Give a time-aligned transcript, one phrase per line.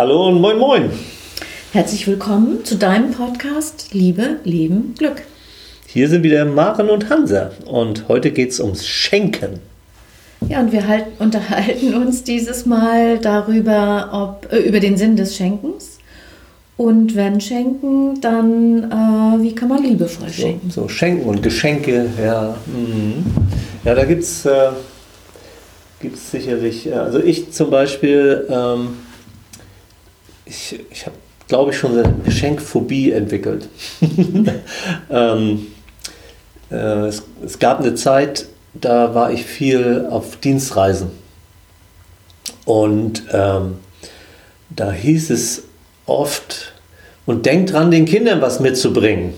[0.00, 0.90] Hallo und moin moin.
[1.74, 5.20] Herzlich willkommen zu deinem Podcast Liebe, Leben, Glück.
[5.86, 9.60] Hier sind wieder Maren und Hansa und heute geht es ums Schenken.
[10.48, 15.36] Ja, und wir halt, unterhalten uns dieses Mal darüber, ob, äh, über den Sinn des
[15.36, 15.98] Schenkens.
[16.78, 20.70] Und wenn schenken, dann äh, wie kann man liebevoll schenken?
[20.70, 22.56] So, so, Schenken und Geschenke, ja.
[22.64, 23.22] Mhm.
[23.84, 24.70] Ja, da gibt es äh,
[26.14, 28.94] sicherlich, äh, also ich zum Beispiel, ähm,
[30.50, 31.16] ich, ich habe,
[31.48, 33.68] glaube ich, schon eine Geschenkphobie entwickelt.
[35.10, 35.66] ähm,
[36.70, 41.10] äh, es, es, gab eine Zeit, da war ich viel auf Dienstreisen.
[42.64, 43.76] Und ähm,
[44.70, 45.62] da hieß es
[46.06, 46.72] oft,
[47.26, 49.34] und denkt dran, den Kindern was mitzubringen.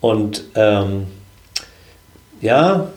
[0.00, 1.06] Und ähm,
[2.40, 2.88] ja,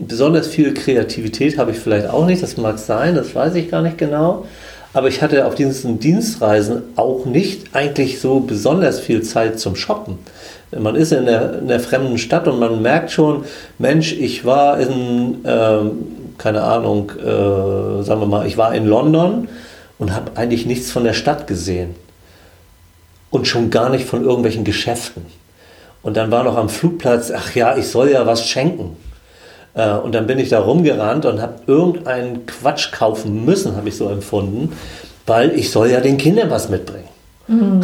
[0.00, 3.82] besonders viel Kreativität habe ich vielleicht auch nicht, das mag sein, das weiß ich gar
[3.82, 4.46] nicht genau.
[4.92, 10.18] Aber ich hatte auf diesen Dienstreisen auch nicht eigentlich so besonders viel Zeit zum Shoppen.
[10.76, 13.44] Man ist in der, in der fremden Stadt und man merkt schon,
[13.78, 15.78] Mensch, ich war in, äh,
[16.36, 19.48] keine Ahnung, äh, sagen wir mal, ich war in London
[19.98, 21.94] und habe eigentlich nichts von der Stadt gesehen.
[23.30, 25.26] Und schon gar nicht von irgendwelchen Geschäften.
[26.02, 28.96] Und dann war noch am Flugplatz, ach ja, ich soll ja was schenken.
[29.78, 33.96] Äh, und dann bin ich da rumgerannt und habe irgendeinen Quatsch kaufen müssen, habe ich
[33.96, 34.72] so empfunden,
[35.24, 37.08] weil ich soll ja den Kindern was mitbringen.
[37.46, 37.80] Mhm.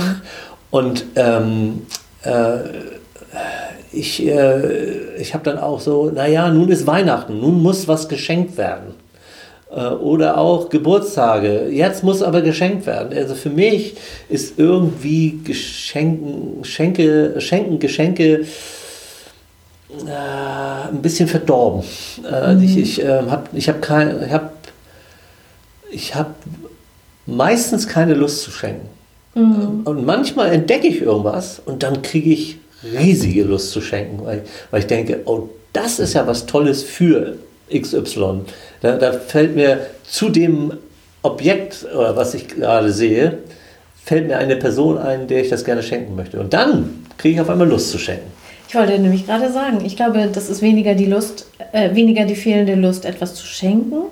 [0.70, 1.86] Und ähm,
[2.24, 2.58] äh,
[3.92, 8.58] ich, äh, ich habe dann auch so, naja, nun ist Weihnachten, nun muss was geschenkt
[8.58, 8.94] werden.
[9.70, 11.68] Äh, oder auch Geburtstage.
[11.70, 13.16] Jetzt muss aber geschenkt werden.
[13.16, 13.94] Also für mich
[14.28, 18.46] ist irgendwie Geschenken, Schenke, Schenken, Geschenke
[20.06, 21.82] äh, ein bisschen verdorben.
[22.30, 22.62] Äh, mhm.
[22.62, 24.52] Ich, ich äh, habe ich hab kein, ich hab,
[25.90, 26.34] ich hab
[27.26, 28.88] meistens keine Lust zu schenken.
[29.34, 29.82] Mhm.
[29.84, 34.80] Und manchmal entdecke ich irgendwas und dann kriege ich riesige Lust zu schenken, weil, weil
[34.80, 37.36] ich denke, oh, das ist ja was Tolles für
[37.72, 38.42] XY.
[38.80, 40.72] Da, da fällt mir zu dem
[41.22, 43.38] Objekt, oder was ich gerade sehe,
[44.04, 46.38] fällt mir eine Person ein, der ich das gerne schenken möchte.
[46.38, 48.30] Und dann kriege ich auf einmal Lust zu schenken.
[48.74, 52.34] Ich wollte nämlich gerade sagen, ich glaube, das ist weniger die Lust, äh, weniger die
[52.34, 54.06] fehlende Lust, etwas zu schenken,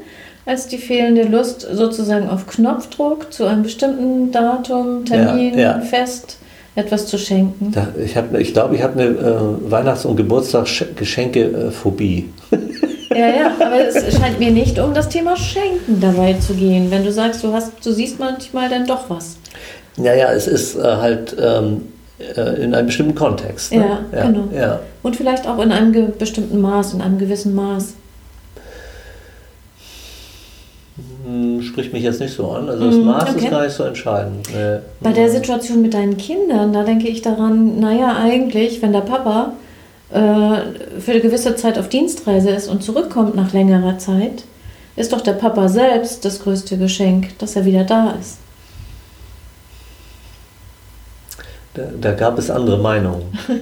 [0.47, 5.81] als die fehlende Lust, sozusagen auf Knopfdruck zu einem bestimmten Datum, Termin, ja, ja.
[5.81, 6.37] Fest
[6.77, 7.73] etwas zu schenken.
[7.73, 12.31] Da, ich glaube, ich, glaub, ich habe eine äh, Weihnachts- und Geburtstagsgeschenke-Phobie.
[13.11, 16.91] Ja, ja, aber es scheint mir nicht um das Thema Schenken dabei zu gehen.
[16.91, 19.37] Wenn du sagst, du, hast, du siehst manchmal dann doch was.
[19.99, 21.83] Naja, es ist äh, halt ähm,
[22.37, 23.73] äh, in einem bestimmten Kontext.
[23.73, 23.79] Ne?
[23.79, 24.49] Ja, ja, genau.
[24.55, 24.81] Ja.
[25.03, 27.95] Und vielleicht auch in einem bestimmten Maß, in einem gewissen Maß.
[31.25, 32.69] Hm, spricht mich jetzt nicht so an.
[32.69, 33.45] Also das hm, Maß okay.
[33.45, 34.49] ist gar nicht so entscheidend.
[34.53, 34.79] Nee.
[35.01, 39.53] Bei der Situation mit deinen Kindern, da denke ich daran, naja, eigentlich, wenn der Papa
[40.11, 44.45] äh, für eine gewisse Zeit auf Dienstreise ist und zurückkommt nach längerer Zeit,
[44.97, 48.39] ist doch der Papa selbst das größte Geschenk, dass er wieder da ist.
[51.75, 53.23] Da, da gab es andere Meinungen.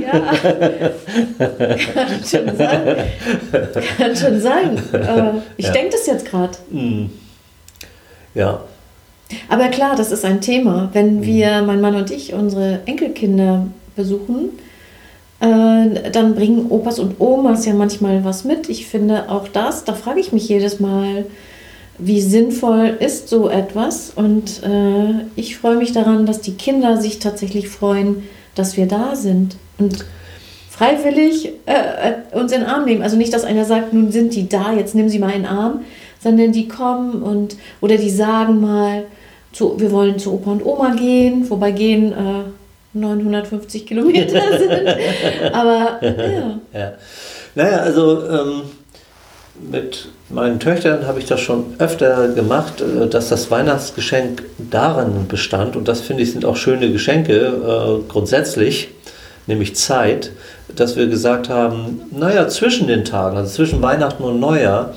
[0.00, 0.12] ja,
[1.38, 2.96] kann schon sein.
[3.98, 4.82] Kann schon sein.
[5.58, 5.72] Ich ja.
[5.72, 6.56] denke das jetzt gerade.
[6.70, 7.10] Mm.
[8.34, 8.62] Ja.
[9.50, 10.88] Aber klar, das ist ein Thema.
[10.94, 11.22] Wenn mm.
[11.24, 13.66] wir, mein Mann und ich, unsere Enkelkinder
[13.96, 14.50] besuchen,
[15.40, 18.70] äh, dann bringen Opas und Omas ja manchmal was mit.
[18.70, 21.26] Ich finde auch das, da frage ich mich jedes Mal,
[21.98, 24.12] wie sinnvoll ist so etwas.
[24.14, 28.24] Und äh, ich freue mich daran, dass die Kinder sich tatsächlich freuen,
[28.54, 30.04] dass wir da sind und
[30.70, 33.02] freiwillig äh, äh, uns in den Arm nehmen.
[33.02, 35.46] Also nicht, dass einer sagt, nun sind die da, jetzt nimm sie mal in den
[35.46, 35.80] Arm,
[36.20, 39.04] sondern die kommen und oder die sagen mal,
[39.52, 45.52] zu, wir wollen zu Opa und Oma gehen, wobei gehen äh, 950 Kilometer sind.
[45.52, 46.58] Aber ja.
[46.72, 46.92] ja.
[47.54, 48.62] Naja, also ähm,
[49.60, 55.76] mit meinen Töchtern habe ich das schon öfter gemacht, äh, dass das Weihnachtsgeschenk daran bestand,
[55.76, 58.88] und das finde ich sind auch schöne Geschenke äh, grundsätzlich,
[59.46, 60.32] nämlich Zeit,
[60.74, 64.94] dass wir gesagt haben, naja, zwischen den Tagen, also zwischen Weihnachten und Neujahr,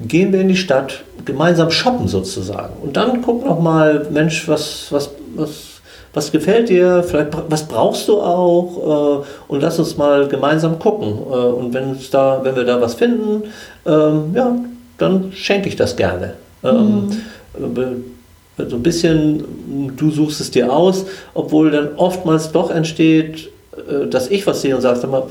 [0.00, 2.74] gehen wir in die Stadt, gemeinsam shoppen sozusagen.
[2.82, 5.69] Und dann guck noch mal, Mensch, was, was, was
[6.12, 11.08] was gefällt dir, vielleicht was brauchst du auch äh, und lass uns mal gemeinsam gucken.
[11.08, 13.44] Äh, und wenn da, wenn wir da was finden,
[13.86, 14.56] ähm, ja,
[14.98, 16.34] dann schenke ich das gerne.
[16.64, 17.10] Ähm,
[17.56, 18.16] mhm.
[18.68, 24.28] So ein bisschen, du suchst es dir aus, obwohl dann oftmals doch entsteht, äh, dass
[24.28, 25.22] ich was sehe und sage, mal,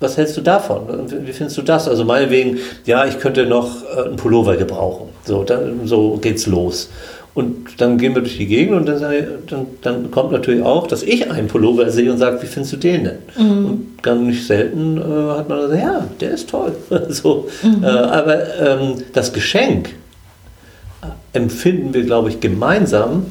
[0.00, 0.82] was hältst du davon?
[1.08, 1.88] Wie findest du das?
[1.88, 5.08] Also meinetwegen, ja, ich könnte noch äh, einen Pullover gebrauchen.
[5.24, 6.90] So, dann, so geht's los.
[7.36, 9.02] Und dann gehen wir durch die Gegend und dann,
[9.46, 12.76] dann, dann, kommt natürlich auch, dass ich einen Pullover sehe und sage, wie findest du
[12.78, 13.18] den denn?
[13.38, 13.66] Mhm.
[13.66, 15.02] Und gar nicht selten äh,
[15.36, 16.74] hat man gesagt, ja, der ist toll.
[17.10, 17.84] so, mhm.
[17.84, 19.90] äh, aber ähm, das Geschenk
[21.34, 23.26] empfinden wir, glaube ich, gemeinsam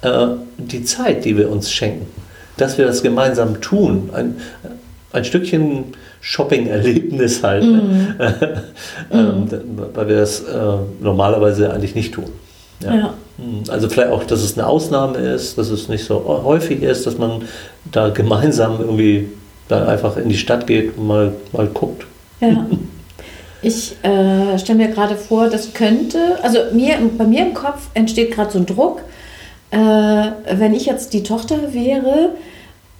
[0.00, 2.06] äh, die Zeit, die wir uns schenken.
[2.56, 4.08] Dass wir das gemeinsam tun.
[4.14, 4.36] Ein,
[5.12, 5.84] ein Stückchen
[6.22, 7.64] Shopping-Erlebnis halt.
[7.64, 7.82] Ne?
[7.82, 8.14] Mhm.
[9.12, 9.48] Ähm,
[9.92, 10.54] weil wir das äh,
[11.00, 12.30] normalerweise eigentlich nicht tun.
[12.82, 12.94] Ja.
[12.94, 13.14] ja.
[13.36, 17.06] Hm, also vielleicht auch, dass es eine Ausnahme ist, dass es nicht so häufig ist,
[17.06, 17.42] dass man
[17.90, 19.28] da gemeinsam irgendwie
[19.68, 22.06] dann einfach in die Stadt geht und mal, mal guckt.
[22.40, 22.66] Ja.
[23.62, 28.32] Ich äh, stelle mir gerade vor, das könnte, also mir, bei mir im Kopf entsteht
[28.32, 29.02] gerade so ein Druck,
[29.70, 32.30] äh, wenn ich jetzt die Tochter wäre,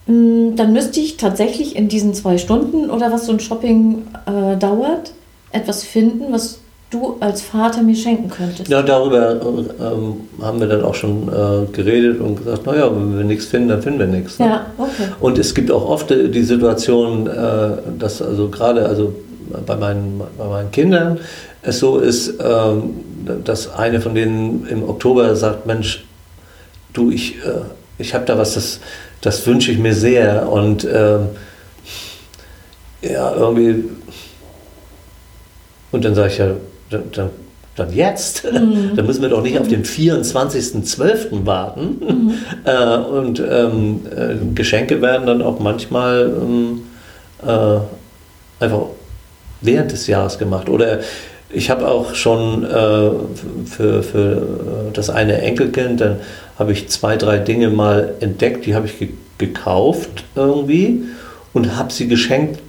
[0.06, 4.06] mh, hm, dann müsste ich tatsächlich in diesen zwei Stunden oder was so ein Shopping
[4.26, 5.12] äh, dauert,
[5.52, 6.59] etwas finden, was
[6.90, 8.68] du als Vater mir schenken könntest.
[8.68, 13.24] Ja, darüber ähm, haben wir dann auch schon äh, geredet und gesagt, naja, wenn wir
[13.24, 14.38] nichts finden, dann finden wir nichts.
[14.38, 14.46] Ne?
[14.46, 15.08] Ja, okay.
[15.20, 19.14] Und es gibt auch oft die Situation, äh, dass also gerade also
[19.66, 21.20] bei meinen, bei meinen Kindern
[21.62, 22.94] es so ist, ähm,
[23.44, 26.04] dass eine von denen im Oktober sagt, Mensch,
[26.92, 27.60] du, ich, äh,
[27.98, 28.80] ich habe da was, das,
[29.20, 31.28] das wünsche ich mir sehr und ähm,
[33.02, 33.84] ja, irgendwie
[35.92, 36.52] und dann sage ich ja,
[36.90, 37.30] dann, dann,
[37.76, 38.44] dann jetzt.
[38.44, 38.92] Mhm.
[38.96, 41.46] dann müssen wir doch nicht auf den 24.12.
[41.46, 41.96] warten.
[42.00, 42.34] Mhm.
[42.64, 46.82] Äh, und ähm, äh, Geschenke werden dann auch manchmal ähm,
[47.42, 48.82] äh, einfach
[49.62, 50.68] während des Jahres gemacht.
[50.68, 51.00] Oder
[51.48, 52.68] ich habe auch schon äh,
[53.66, 54.42] für, für
[54.92, 56.16] das eine Enkelkind, dann
[56.58, 59.08] habe ich zwei, drei Dinge mal entdeckt, die habe ich ge
[59.38, 61.04] gekauft irgendwie
[61.54, 62.60] und habe sie geschenkt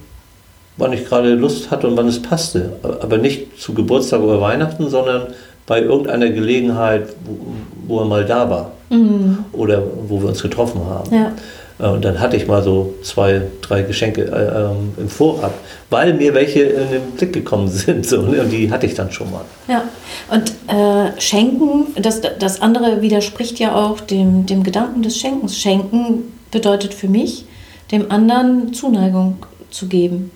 [0.76, 2.72] wann ich gerade Lust hatte und wann es passte.
[2.82, 5.28] Aber nicht zu Geburtstag oder Weihnachten, sondern
[5.66, 7.38] bei irgendeiner Gelegenheit, wo,
[7.86, 8.72] wo er mal da war.
[8.90, 9.38] Mhm.
[9.52, 11.14] Oder wo wir uns getroffen haben.
[11.14, 11.32] Ja.
[11.78, 15.52] Äh, und dann hatte ich mal so zwei, drei Geschenke äh, ähm, im Vorab,
[15.90, 18.06] weil mir welche in den Blick gekommen sind.
[18.06, 19.44] So, ne, und die hatte ich dann schon mal.
[19.68, 19.84] Ja,
[20.30, 25.56] und äh, Schenken, das, das andere widerspricht ja auch dem, dem Gedanken des Schenkens.
[25.56, 27.46] Schenken bedeutet für mich,
[27.90, 29.36] dem anderen Zuneigung
[29.70, 30.30] zu geben.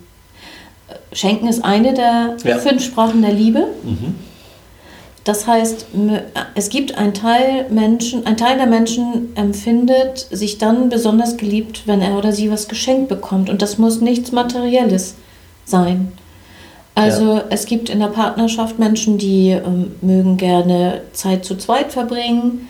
[1.12, 2.58] Schenken ist eine der ja.
[2.58, 3.66] fünf Sprachen der Liebe.
[3.82, 4.14] Mhm.
[5.24, 5.86] Das heißt,
[6.54, 12.00] es gibt einen Teil Menschen, ein Teil der Menschen empfindet sich dann besonders geliebt, wenn
[12.00, 13.50] er oder sie was geschenkt bekommt.
[13.50, 15.16] Und das muss nichts Materielles
[15.64, 16.12] sein.
[16.94, 17.44] Also ja.
[17.50, 22.68] es gibt in der Partnerschaft Menschen, die ähm, mögen gerne Zeit zu zweit verbringen,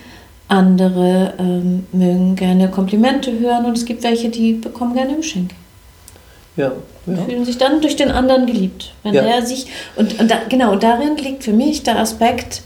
[0.48, 5.54] andere ähm, mögen gerne Komplimente hören und es gibt welche, die bekommen gerne Geschenke.
[6.56, 6.72] Ja,
[7.06, 7.16] ja.
[7.24, 8.92] Fühlen sich dann durch den anderen geliebt.
[9.02, 9.22] Wenn ja.
[9.22, 9.66] der sich,
[9.96, 12.62] und, und da, genau, und darin liegt für mich der Aspekt,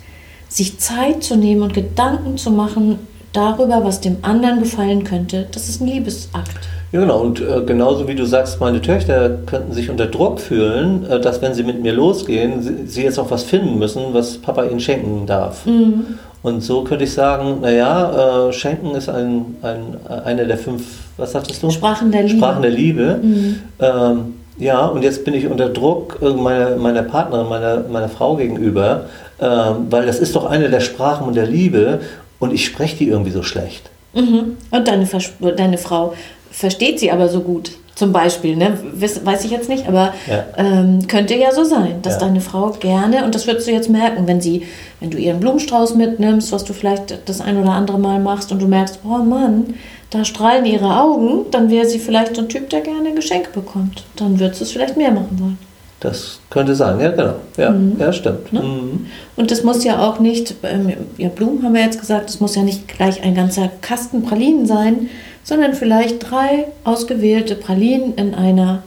[0.49, 2.99] sich Zeit zu nehmen und Gedanken zu machen
[3.33, 5.47] darüber, was dem anderen gefallen könnte.
[5.53, 6.69] Das ist ein Liebesakt.
[6.93, 7.21] Ja, genau.
[7.21, 11.41] Und äh, genauso wie du sagst, meine Töchter könnten sich unter Druck fühlen, äh, dass
[11.41, 14.81] wenn sie mit mir losgehen, sie, sie, jetzt auch was finden müssen, was Papa ihnen
[14.81, 15.67] schenken darf.
[15.67, 16.19] Mhm.
[16.43, 20.83] Und so könnte ich sagen, naja, äh, Schenken ist ein, ein, eine der fünf,
[21.17, 21.71] was sagtest du?
[21.71, 22.39] Sprachen der Liebe.
[22.39, 23.21] Sprachen der Liebe.
[23.23, 23.63] Mhm.
[23.79, 29.07] Ähm, ja, und jetzt bin ich unter Druck meiner, meiner Partnerin, meiner, meiner Frau gegenüber,
[29.41, 32.01] ähm, weil das ist doch eine der Sprachen der Liebe
[32.39, 33.91] und ich spreche die irgendwie so schlecht.
[34.15, 34.57] Mhm.
[34.71, 35.09] Und deine,
[35.57, 36.15] deine Frau
[36.51, 37.73] versteht sie aber so gut.
[38.01, 38.79] Zum Beispiel, ne?
[38.95, 40.47] weiß ich jetzt nicht, aber ja.
[40.57, 42.21] ähm, könnte ja so sein, dass ja.
[42.21, 44.63] deine Frau gerne, und das würdest du jetzt merken, wenn sie,
[45.01, 48.63] wenn du ihren Blumenstrauß mitnimmst, was du vielleicht das ein oder andere Mal machst und
[48.63, 49.75] du merkst, oh Mann,
[50.09, 54.05] da strahlen ihre Augen, dann wäre sie vielleicht so ein Typ, der gerne Geschenke bekommt.
[54.17, 55.59] Dann würdest du es vielleicht mehr machen wollen.
[56.01, 57.35] Das könnte sein, ja, genau.
[57.57, 57.97] Ja, mhm.
[57.99, 58.53] ja stimmt.
[58.53, 58.61] Ne?
[58.61, 59.07] Mhm.
[59.37, 62.57] Und das muss ja auch nicht, ähm, ja, Blumen haben wir jetzt gesagt, das muss
[62.57, 65.11] ja nicht gleich ein ganzer Kasten Pralinen sein,
[65.45, 68.83] sondern vielleicht drei ausgewählte Pralinen in einer,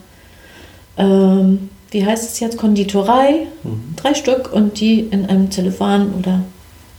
[0.97, 3.95] ähm, wie heißt es jetzt, Konditorei, mhm.
[3.95, 6.39] drei Stück und die in einem Zellophan oder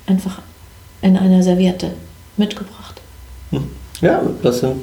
[0.06, 0.42] einfach
[1.02, 1.90] in einer Serviette
[2.36, 3.00] mitgebracht.
[3.50, 3.64] Hm.
[4.00, 4.76] Ja, das sind,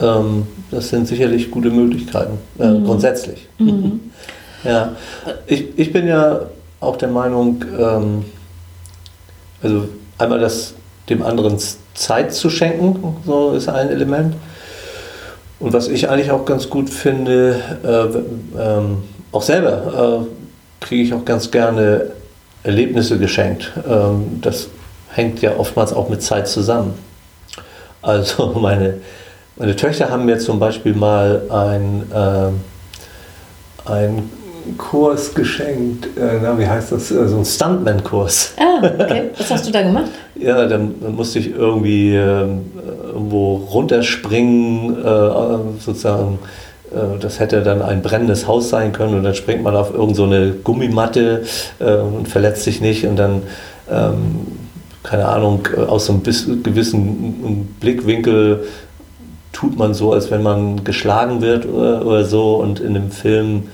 [0.00, 2.84] ähm, das sind sicherlich gute Möglichkeiten, äh, mhm.
[2.84, 3.48] grundsätzlich.
[3.58, 4.00] Mhm.
[4.64, 4.92] ja,
[5.46, 6.40] ich, ich bin ja
[6.80, 8.24] auch der Meinung, ähm,
[9.62, 10.74] also einmal das
[11.08, 11.58] dem anderen
[11.94, 14.34] Zeit zu schenken, so ist ein Element.
[15.60, 21.14] Und was ich eigentlich auch ganz gut finde, äh, ähm, auch selber äh, kriege ich
[21.14, 22.10] auch ganz gerne
[22.62, 23.72] Erlebnisse geschenkt.
[23.88, 24.68] Ähm, das
[25.10, 26.94] hängt ja oftmals auch mit Zeit zusammen.
[28.02, 28.98] Also meine,
[29.56, 34.30] meine Töchter haben mir zum Beispiel mal ein, äh, einen
[34.78, 38.54] Kurs geschenkt, äh, na, wie heißt das, äh, so ein Stuntman-Kurs.
[38.58, 39.30] Ah, okay.
[39.36, 40.10] Was hast du da gemacht?
[40.36, 42.46] Ja, dann, dann musste ich irgendwie äh,
[43.06, 46.40] irgendwo runterspringen, äh, sozusagen.
[46.92, 50.52] Äh, das hätte dann ein brennendes Haus sein können und dann springt man auf irgendeine
[50.52, 51.44] so Gummimatte
[51.78, 53.42] äh, und verletzt sich nicht und dann,
[53.88, 54.46] ähm,
[55.04, 58.64] keine Ahnung, aus so einem gewissen Blickwinkel
[59.54, 63.68] tut man so, als wenn man geschlagen wird oder, oder so und in dem Film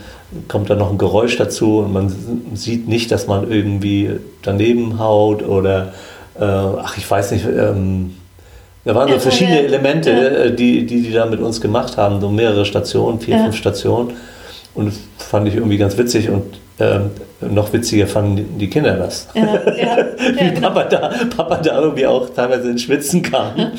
[0.46, 2.14] kommt dann noch ein Geräusch dazu und man
[2.54, 4.10] sieht nicht, dass man irgendwie
[4.42, 5.92] daneben haut oder,
[6.38, 8.14] äh, ach, ich weiß nicht, ähm,
[8.84, 10.16] da waren so verschiedene Elemente, ja.
[10.16, 13.42] Äh, die, die die da mit uns gemacht haben, so mehrere Stationen, vier, ja.
[13.42, 14.12] fünf Stationen.
[14.74, 16.44] Und das fand ich irgendwie ganz witzig und
[16.80, 17.10] ähm,
[17.40, 19.28] noch witziger fanden die Kinder das.
[19.34, 19.50] Ja, ja,
[20.18, 20.68] Wie ja, genau.
[20.68, 23.52] Papa, da, Papa da irgendwie auch teilweise ins Schwitzen kam.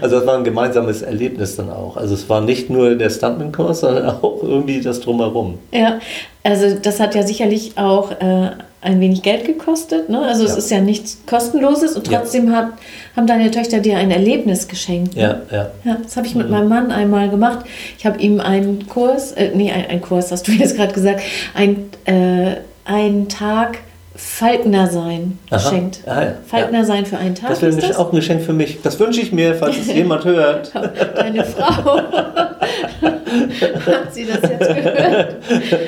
[0.00, 1.96] also das war ein gemeinsames Erlebnis dann auch.
[1.96, 5.58] Also es war nicht nur der Stuntman-Kurs, sondern auch irgendwie das Drumherum.
[5.72, 5.98] Ja,
[6.42, 10.08] also das hat ja sicherlich auch äh, ein wenig Geld gekostet.
[10.08, 10.20] Ne?
[10.20, 12.68] Also es ist ja nichts Kostenloses und trotzdem hat,
[13.16, 15.16] haben deine Töchter dir ein Erlebnis geschenkt.
[15.16, 15.42] Ne?
[15.50, 15.70] Ja, ja.
[15.84, 16.52] ja das habe ich mit mhm.
[16.52, 17.66] meinem Mann einmal gemacht.
[17.98, 21.22] Ich habe ihm einen Kurs, äh, nee, ein, ein Kurs, hast du jetzt gerade gesagt,
[21.54, 22.56] ein äh,
[22.86, 23.78] einen Tag
[24.16, 26.00] Falkner sein geschenkt.
[26.06, 26.34] Ah, ja.
[26.46, 26.84] Falkner ja.
[26.84, 27.50] sein für einen Tag.
[27.50, 27.96] Das wäre das?
[27.96, 28.80] auch ein Geschenk für mich.
[28.82, 30.74] Das wünsche ich mir, falls es jemand hört.
[30.74, 31.98] Deine Frau.
[31.98, 35.36] Hat sie das jetzt gehört?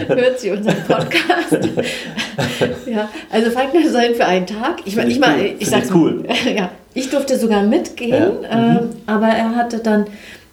[0.09, 1.59] Hört sie unseren Podcast?
[2.87, 4.83] ja, also Falkner sein für einen Tag.
[4.85, 6.25] Ich meine, ich, ich, ich sage cool.
[6.55, 8.57] ja, ich durfte sogar mitgehen, ja.
[8.57, 8.77] mhm.
[8.77, 10.07] äh, aber er hatte dann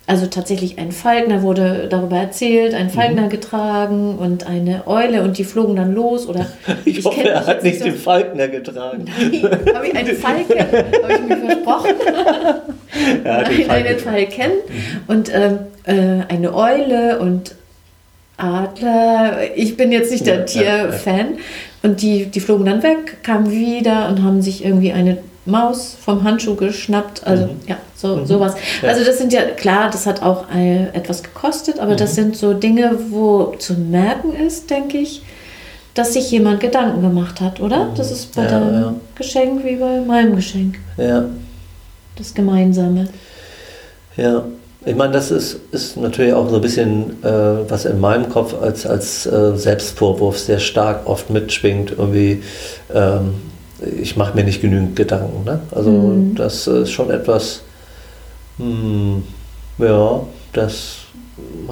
[0.08, 3.30] also tatsächlich ein Falkner wurde darüber erzählt, ein Falkner mhm.
[3.30, 6.28] getragen und eine Eule und die flogen dann los.
[6.28, 6.46] Oder
[6.86, 9.06] ich, ich hoffe, er hat nicht so den Falkner getragen.
[9.20, 11.92] Nein, habe ich einen Falken, habe ich mir versprochen.
[13.26, 15.02] Ja, Nein, einen Falken mhm.
[15.08, 17.56] und ähm, äh, eine Eule und
[18.38, 19.40] Adler.
[19.56, 21.18] Ich bin jetzt nicht der ja, Tierfan.
[21.18, 21.38] Ja, ja.
[21.84, 26.24] Und die, die flogen dann weg, kamen wieder und haben sich irgendwie eine Maus vom
[26.24, 27.26] Handschuh geschnappt.
[27.26, 27.60] Also mhm.
[27.68, 28.26] ja, so mhm.
[28.26, 28.56] sowas.
[28.82, 28.90] Ja.
[28.90, 31.98] Also das sind ja, klar, das hat auch etwas gekostet, aber mhm.
[31.98, 35.22] das sind so Dinge, wo zu merken ist, denke ich,
[35.94, 37.86] dass sich jemand Gedanken gemacht hat, oder?
[37.86, 37.96] Mhm.
[37.96, 38.94] Das ist bei ja, deinem ja.
[39.16, 40.76] Geschenk wie bei meinem Geschenk.
[40.98, 41.26] Ja.
[42.18, 43.08] Das Gemeinsame.
[44.18, 44.44] Ja.
[44.88, 48.54] Ich meine, das ist, ist natürlich auch so ein bisschen, äh, was in meinem Kopf
[48.62, 51.92] als, als äh, Selbstvorwurf sehr stark oft mitschwingt.
[51.98, 52.44] Irgendwie,
[52.94, 53.34] ähm,
[53.80, 55.44] ich mache mir nicht genügend Gedanken.
[55.44, 55.60] Ne?
[55.72, 56.36] Also mhm.
[56.36, 57.62] das ist schon etwas,
[58.58, 59.24] hm,
[59.78, 60.22] ja,
[60.54, 60.98] das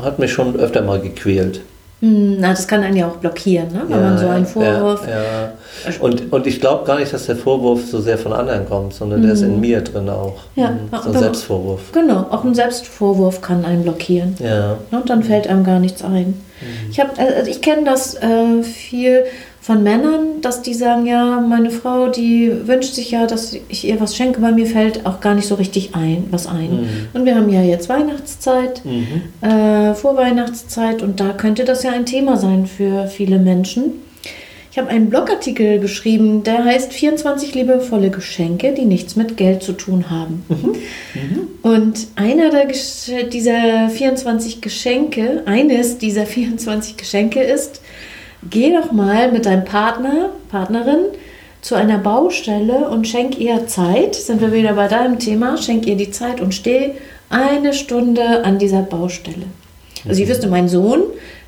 [0.01, 1.61] hat mich schon öfter mal gequält.
[2.01, 3.83] Hm, na, das kann einen ja auch blockieren, ne?
[3.87, 5.07] wenn ja, man so einen Vorwurf.
[5.07, 5.53] Ja, ja.
[6.01, 9.21] Und, und ich glaube gar nicht, dass der Vorwurf so sehr von anderen kommt, sondern
[9.21, 9.23] mhm.
[9.23, 9.61] der ist in hm.
[9.61, 10.35] mir drin auch.
[10.55, 11.93] Ja, hm, so ein Selbstvorwurf.
[11.93, 14.35] Genau, auch ein Selbstvorwurf kann einen blockieren.
[14.43, 14.79] Ja.
[14.91, 16.25] Und dann fällt einem gar nichts ein.
[16.25, 16.91] Mhm.
[16.91, 19.23] Ich, also ich kenne das äh, viel
[19.63, 23.97] von Männern, dass die sagen, ja, meine Frau, die wünscht sich ja, dass ich ihr
[24.01, 26.81] was schenke, weil mir fällt auch gar nicht so richtig ein, was ein.
[26.81, 26.87] Mhm.
[27.13, 29.21] Und wir haben ja jetzt Weihnachtszeit, mhm.
[29.41, 34.01] äh, Vorweihnachtszeit und da könnte das ja ein Thema sein für viele Menschen.
[34.69, 39.71] Ich habe einen Blogartikel geschrieben, der heißt 24 liebevolle Geschenke, die nichts mit Geld zu
[39.71, 40.43] tun haben.
[40.49, 40.75] Mhm.
[41.13, 41.47] Mhm.
[41.61, 42.67] Und einer der,
[43.29, 47.79] dieser 24 Geschenke, eines dieser 24 Geschenke ist,
[48.49, 51.05] geh doch mal mit deinem Partner, Partnerin
[51.61, 54.15] zu einer Baustelle und schenk ihr Zeit.
[54.15, 55.57] Sind wir wieder bei deinem Thema?
[55.57, 56.91] Schenk ihr die Zeit und steh
[57.29, 59.45] eine Stunde an dieser Baustelle.
[60.07, 61.03] Also ich wüsste, mein Sohn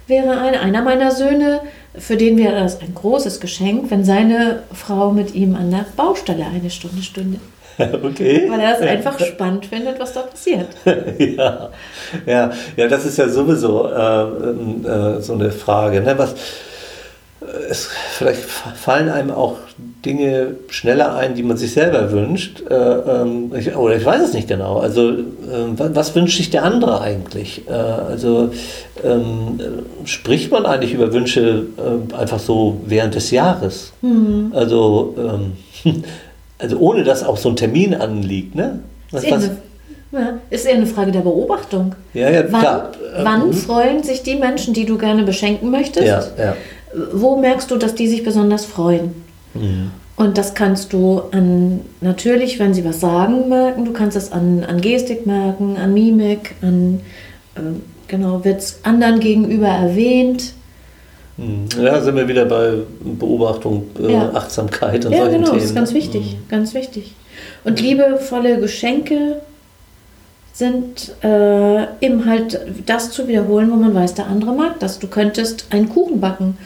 [0.07, 1.61] wäre ein, einer meiner Söhne,
[1.97, 6.45] für den wäre das ein großes Geschenk, wenn seine Frau mit ihm an der Baustelle
[6.45, 7.39] eine Stunde stünde.
[7.77, 8.47] Okay.
[8.49, 10.67] Weil er es einfach spannend findet, was da passiert.
[10.85, 11.69] ja.
[12.25, 15.99] ja, ja, das ist ja sowieso äh, äh, so eine Frage.
[15.99, 16.17] Ne?
[16.17, 16.35] Was,
[17.69, 19.57] es, vielleicht fallen einem auch
[20.05, 22.63] Dinge schneller ein, die man sich selber wünscht.
[22.69, 24.77] Äh, ähm, ich, oder ich weiß es nicht genau.
[24.77, 25.15] Also, äh,
[25.77, 27.63] was wünscht sich der andere eigentlich?
[27.67, 28.51] Äh, also,
[29.03, 29.59] ähm,
[30.05, 33.93] spricht man eigentlich über Wünsche äh, einfach so während des Jahres?
[34.01, 34.51] Mhm.
[34.53, 36.03] Also, ähm,
[36.59, 38.79] also, ohne dass auch so ein Termin anliegt, ne?
[39.11, 39.49] Was, ist, was,
[40.11, 41.95] ja, ist eher eine Frage der Beobachtung.
[42.13, 42.91] Ja, ja, wann, klar.
[43.21, 43.53] Wann mhm.
[43.53, 46.07] freuen sich die Menschen, die du gerne beschenken möchtest?
[46.07, 46.55] Ja, ja
[47.13, 49.13] wo merkst du, dass die sich besonders freuen?
[49.53, 49.91] Mhm.
[50.17, 53.83] Und das kannst du an, natürlich, wenn sie was sagen, merken.
[53.83, 57.01] Du kannst es an, an Gestik merken, an Mimik, an,
[57.55, 57.59] äh,
[58.07, 60.53] genau, wird es anderen gegenüber erwähnt.
[61.37, 61.67] Mhm.
[61.81, 64.31] Ja, sind wir wieder bei Beobachtung, äh, ja.
[64.33, 65.43] Achtsamkeit und ja, solchen genau, Themen.
[65.43, 66.49] Ja, genau, das ist ganz wichtig, mhm.
[66.49, 67.13] ganz wichtig.
[67.65, 69.41] Und liebevolle Geschenke
[70.53, 74.99] sind äh, eben halt das zu wiederholen, wo man weiß, der andere mag das.
[74.99, 76.57] Du könntest einen Kuchen backen.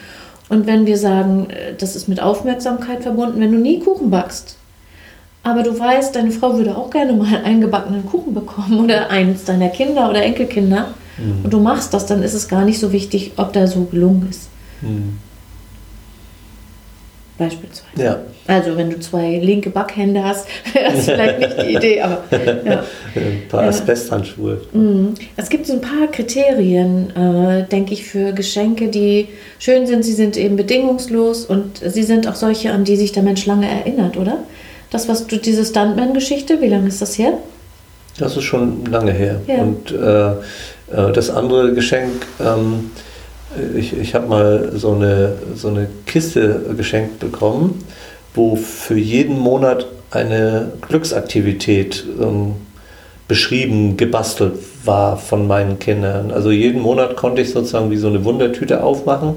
[0.50, 4.56] Und wenn wir sagen, äh, das ist mit Aufmerksamkeit verbunden, wenn du nie Kuchen backst,
[5.42, 9.44] aber du weißt, deine Frau würde auch gerne mal einen gebackenen Kuchen bekommen oder eins
[9.44, 11.44] deiner Kinder oder Enkelkinder mhm.
[11.44, 14.26] und du machst das, dann ist es gar nicht so wichtig, ob der so gelungen
[14.28, 14.48] ist.
[14.82, 15.18] Mhm.
[17.40, 18.02] Beispielsweise.
[18.02, 18.18] Ja.
[18.46, 22.84] Also wenn du zwei linke Backhände hast, wäre das vielleicht nicht die Idee, aber ja.
[23.14, 24.60] Ein paar Asbesthandschuhe.
[24.74, 25.14] Mhm.
[25.38, 29.28] Es gibt so ein paar Kriterien, äh, denke ich, für Geschenke, die
[29.58, 30.04] schön sind.
[30.04, 33.66] Sie sind eben bedingungslos und sie sind auch solche, an die sich der Mensch lange
[33.66, 34.36] erinnert, oder?
[34.90, 37.38] Das, was du, diese Stuntman-Geschichte, wie lange ist das her?
[38.18, 39.40] Das ist schon lange her.
[39.46, 39.62] Ja.
[39.62, 40.32] Und äh,
[40.94, 42.90] äh das andere Geschenk, ähm,
[43.76, 47.84] ich, ich habe mal so eine, so eine Kiste geschenkt bekommen,
[48.34, 52.54] wo für jeden Monat eine Glücksaktivität ähm,
[53.28, 54.54] beschrieben, gebastelt
[54.84, 56.30] war von meinen Kindern.
[56.30, 59.36] Also jeden Monat konnte ich sozusagen wie so eine Wundertüte aufmachen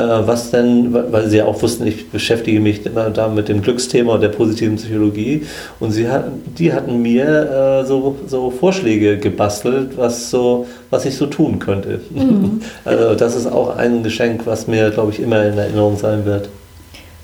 [0.00, 4.14] was denn, weil sie ja auch wussten, ich beschäftige mich immer da mit dem Glücksthema
[4.14, 5.46] und der positiven Psychologie
[5.80, 11.16] und sie hatten, die hatten mir äh, so, so Vorschläge gebastelt, was, so, was ich
[11.16, 12.00] so tun könnte.
[12.10, 12.60] Mhm.
[12.84, 16.48] Also das ist auch ein Geschenk, was mir, glaube ich, immer in Erinnerung sein wird.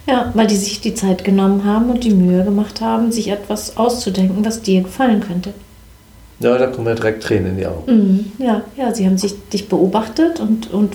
[0.07, 3.77] Ja, weil die sich die Zeit genommen haben und die Mühe gemacht haben, sich etwas
[3.77, 5.53] auszudenken, was dir gefallen könnte.
[6.41, 7.93] Ja, da kommen ja direkt Tränen in die Augen.
[8.39, 10.93] Mhm, ja, ja, sie haben sich dich beobachtet und, und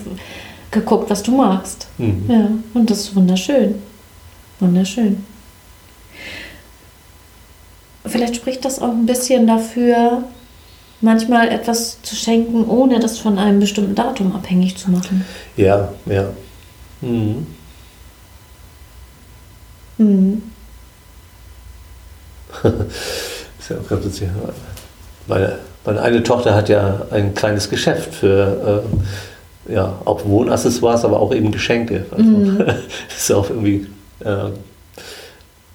[0.74, 1.88] geguckt, was du magst.
[1.98, 2.26] Mhm.
[2.28, 3.76] Ja, und das ist wunderschön.
[4.60, 5.26] Wunderschön.
[8.06, 10.24] Vielleicht spricht das auch ein bisschen dafür,
[11.00, 15.26] manchmal etwas zu schenken, ohne das von einem bestimmten Datum abhängig zu machen.
[15.56, 16.26] Ja, ja.
[17.02, 17.48] Mhm.
[19.98, 20.42] Mhm.
[22.64, 24.30] ist ja auch ganz witzig.
[25.28, 28.98] Meine, meine eine Tochter hat ja ein kleines Geschäft für äh,
[29.68, 32.06] ja, auch Wohnaccessoires, aber auch eben Geschenke.
[32.12, 32.58] Also, mhm.
[33.08, 33.88] Das ist auch irgendwie
[34.20, 34.50] äh,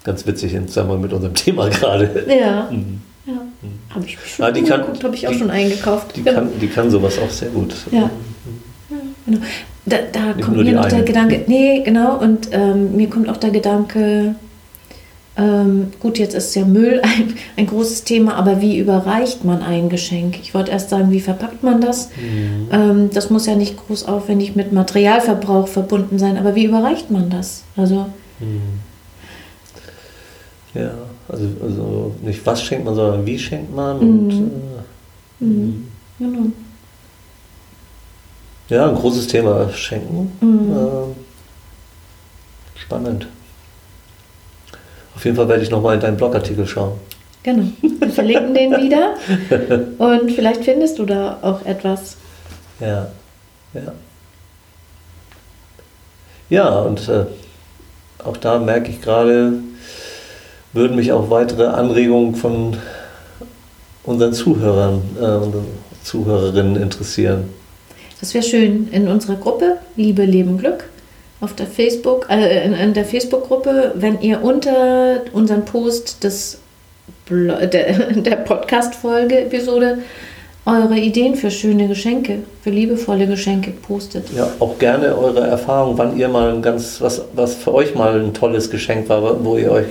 [0.03, 2.25] ganz witzig in Zusammenhang mit unserem Thema gerade.
[2.27, 2.69] Ja.
[2.71, 3.01] Mhm.
[3.25, 3.33] ja.
[3.33, 3.93] Mhm.
[3.93, 6.15] Habe ich schon ah, die kann, habe ich auch die, schon eingekauft.
[6.15, 6.39] Die, genau.
[6.39, 7.73] kann, die kann sowas auch sehr gut.
[7.91, 7.99] Ja.
[8.01, 8.09] ja
[9.25, 9.39] genau.
[9.85, 10.95] Da, da kommt mir noch eine.
[10.95, 14.35] der Gedanke, nee, genau, und ähm, mir kommt auch der Gedanke,
[15.39, 19.87] ähm, gut, jetzt ist ja Müll ein, ein, großes Thema, aber wie überreicht man ein
[19.87, 20.37] Geschenk?
[20.41, 22.09] Ich wollte erst sagen, wie verpackt man das?
[22.09, 22.67] Mhm.
[22.71, 27.29] Ähm, das muss ja nicht groß aufwendig mit Materialverbrauch verbunden sein, aber wie überreicht man
[27.29, 27.63] das?
[27.77, 28.07] Also.
[28.39, 28.81] Mhm.
[30.73, 30.91] Ja,
[31.29, 34.27] also, also nicht was schenkt man, sondern wie schenkt man und.
[34.27, 34.51] Mhm.
[35.39, 35.49] Äh, mhm.
[35.49, 35.87] Mhm.
[36.19, 36.51] genau.
[38.67, 40.33] Ja, ein großes Thema Schenken.
[40.41, 41.05] Äh,
[42.79, 43.27] spannend.
[45.19, 46.93] Auf jeden Fall werde ich nochmal in deinen Blogartikel schauen.
[47.43, 47.63] Genau.
[47.81, 49.15] Wir verlinken den wieder
[49.97, 52.15] und vielleicht findest du da auch etwas.
[52.79, 53.09] Ja,
[53.73, 53.91] ja.
[56.49, 57.25] Ja, und äh,
[58.23, 59.55] auch da merke ich gerade,
[60.71, 62.77] würden mich auch weitere Anregungen von
[64.03, 65.53] unseren Zuhörern äh, und
[66.01, 67.49] Zuhörerinnen interessieren.
[68.21, 70.85] Das wäre schön in unserer Gruppe Liebe, Leben, Glück
[71.41, 76.59] auf der Facebook, äh, in, der Facebook-Gruppe, wenn ihr unter unseren Post des,
[77.29, 79.99] der, der Podcast-Folge-Episode
[80.65, 84.25] eure Ideen für schöne Geschenke, für liebevolle Geschenke postet.
[84.35, 88.19] Ja, auch gerne eure Erfahrungen, wann ihr mal ein ganz, was, was für euch mal
[88.19, 89.87] ein tolles Geschenk war, wo ihr euch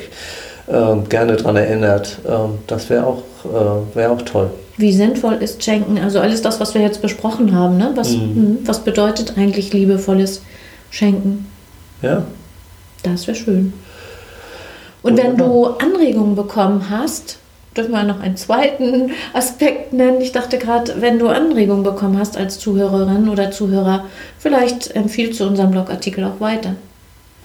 [0.68, 2.18] äh, gerne daran erinnert.
[2.24, 2.30] Äh,
[2.66, 4.50] das wäre auch, äh, wär auch toll.
[4.76, 5.98] Wie sinnvoll ist Schenken?
[5.98, 7.90] Also alles das, was wir jetzt besprochen haben, ne?
[7.96, 8.58] was, mhm.
[8.64, 10.42] was bedeutet eigentlich liebevolles
[10.90, 11.46] schenken.
[12.02, 12.24] Ja.
[13.02, 13.72] Das wäre schön.
[15.02, 17.38] Und wenn du Anregungen bekommen hast,
[17.76, 20.20] dürfen wir noch einen zweiten Aspekt nennen.
[20.20, 24.04] Ich dachte gerade, wenn du Anregungen bekommen hast als Zuhörerin oder Zuhörer,
[24.38, 26.74] vielleicht empfiehlst du unseren Blogartikel auch weiter.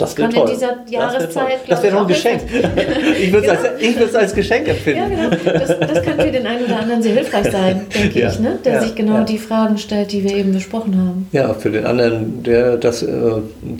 [0.03, 0.49] Das wäre toll.
[0.49, 1.59] in dieser Jahreszeit.
[1.67, 2.41] Das wäre doch ein Geschenk.
[3.19, 4.05] ich würde es genau.
[4.05, 4.99] als, als, Geschenk empfinden.
[4.99, 5.59] Ja, genau.
[5.59, 8.29] Das, das, kann für den einen oder anderen sehr hilfreich sein, denke ja.
[8.29, 8.59] ich, ne?
[8.63, 8.81] der ja.
[8.81, 9.23] sich genau ja.
[9.23, 11.27] die Fragen stellt, die wir eben besprochen haben.
[11.31, 13.09] Ja, für den anderen, der das äh,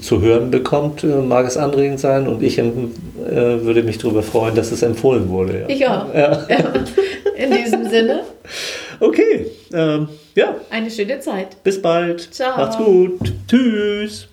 [0.02, 2.64] zu hören bekommt, äh, mag es anregend sein und ich äh,
[3.26, 5.66] würde mich darüber freuen, dass es empfohlen wurde.
[5.68, 6.06] Ich auch.
[7.36, 8.22] In diesem Sinne.
[9.00, 9.48] Okay.
[9.74, 10.56] Ähm, ja.
[10.70, 11.62] Eine schöne Zeit.
[11.64, 12.34] Bis bald.
[12.34, 12.58] Ciao.
[12.58, 13.34] Macht's gut.
[13.48, 14.28] Tschüss.